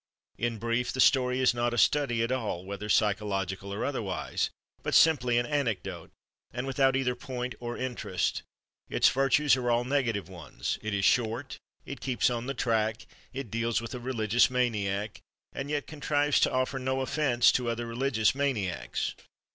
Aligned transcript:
In 0.39 0.57
brief, 0.57 0.91
the 0.91 0.99
story 0.99 1.41
is 1.41 1.53
not 1.53 1.75
a 1.75 1.77
"study" 1.77 2.23
at 2.23 2.31
all, 2.31 2.65
whether 2.65 2.89
psychological 2.89 3.71
or 3.71 3.85
otherwise, 3.85 4.49
but 4.81 4.95
simply 4.95 5.37
an 5.37 5.45
anecdote, 5.45 6.09
and 6.51 6.65
without 6.65 6.95
either 6.95 7.13
point 7.13 7.53
or 7.59 7.77
interest. 7.77 8.41
Its 8.89 9.09
virtues 9.09 9.55
are 9.55 9.69
all 9.69 9.83
negative 9.83 10.27
ones: 10.27 10.79
it 10.81 10.95
is 10.95 11.05
short, 11.05 11.59
it 11.85 12.01
keeps 12.01 12.31
on 12.31 12.47
the 12.47 12.55
track, 12.55 13.05
it 13.31 13.51
deals 13.51 13.79
with 13.79 13.93
a 13.93 13.99
religious 13.99 14.49
maniac 14.49 15.21
and 15.53 15.69
yet 15.69 15.85
contrives 15.85 16.39
to 16.39 16.51
offer 16.51 16.79
no 16.79 17.01
offense 17.01 17.51
to 17.51 17.69
other 17.69 17.85
religious 17.85 18.33
maniacs. 18.33 19.13